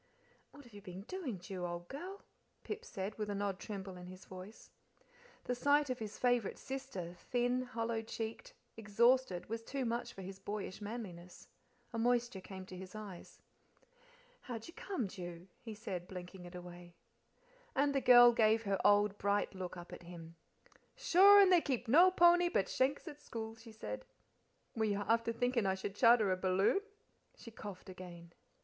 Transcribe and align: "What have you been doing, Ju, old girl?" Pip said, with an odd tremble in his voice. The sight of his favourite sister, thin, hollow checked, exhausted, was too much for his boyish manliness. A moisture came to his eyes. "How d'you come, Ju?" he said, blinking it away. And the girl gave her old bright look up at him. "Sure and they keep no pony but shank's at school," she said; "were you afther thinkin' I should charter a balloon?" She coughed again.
"What 0.49 0.63
have 0.63 0.73
you 0.73 0.81
been 0.81 1.03
doing, 1.03 1.37
Ju, 1.37 1.63
old 1.63 1.87
girl?" 1.87 2.23
Pip 2.63 2.83
said, 2.83 3.15
with 3.19 3.29
an 3.29 3.39
odd 3.39 3.59
tremble 3.59 3.97
in 3.97 4.07
his 4.07 4.25
voice. 4.25 4.71
The 5.43 5.53
sight 5.53 5.91
of 5.91 5.99
his 5.99 6.17
favourite 6.17 6.57
sister, 6.57 7.13
thin, 7.19 7.61
hollow 7.61 8.01
checked, 8.01 8.55
exhausted, 8.75 9.47
was 9.47 9.61
too 9.63 9.85
much 9.85 10.11
for 10.13 10.23
his 10.23 10.39
boyish 10.39 10.81
manliness. 10.81 11.47
A 11.93 11.99
moisture 11.99 12.41
came 12.41 12.65
to 12.65 12.75
his 12.75 12.95
eyes. 12.95 13.37
"How 14.41 14.57
d'you 14.57 14.73
come, 14.73 15.07
Ju?" 15.07 15.47
he 15.59 15.75
said, 15.75 16.07
blinking 16.07 16.45
it 16.45 16.55
away. 16.55 16.95
And 17.75 17.93
the 17.93 18.01
girl 18.01 18.33
gave 18.33 18.63
her 18.63 18.81
old 18.83 19.19
bright 19.19 19.53
look 19.53 19.77
up 19.77 19.93
at 19.93 20.01
him. 20.01 20.35
"Sure 20.95 21.39
and 21.39 21.51
they 21.51 21.61
keep 21.61 21.87
no 21.87 22.09
pony 22.09 22.49
but 22.49 22.67
shank's 22.67 23.07
at 23.07 23.21
school," 23.21 23.53
she 23.55 23.71
said; 23.71 24.03
"were 24.75 24.85
you 24.85 25.01
afther 25.07 25.31
thinkin' 25.31 25.67
I 25.67 25.75
should 25.75 25.93
charter 25.93 26.31
a 26.31 26.37
balloon?" 26.37 26.81
She 27.37 27.51
coughed 27.51 27.87
again. 27.87 28.33